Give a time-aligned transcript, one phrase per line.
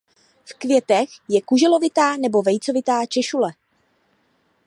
[0.45, 3.51] V květech je kuželovitá nebo vejcovitá češule.